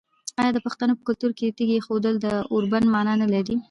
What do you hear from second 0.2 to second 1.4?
آیا د پښتنو په کلتور